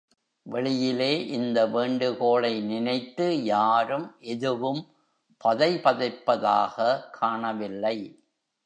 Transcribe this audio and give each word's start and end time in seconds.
வெளியிலே 0.45 1.27
இந்த 1.27 1.67
வேண்டுகோளை 1.67 2.61
நினைத்து 2.61 3.43
யாரும் 3.43 4.15
எதுவும் 4.19 4.81
பதைபதைப்பதாக 5.43 7.09
காணவில்லை. 7.11 7.97